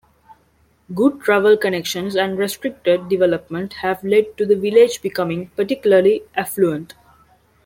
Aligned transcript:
Good 0.95 1.21
travel 1.21 1.55
connections 1.57 2.15
and 2.15 2.35
restricted 2.35 3.07
development 3.07 3.73
have 3.83 4.03
led 4.03 4.35
to 4.39 4.47
the 4.47 4.55
village 4.55 4.99
becoming 5.03 5.49
particularly 5.49 6.23
affluent. 6.33 6.95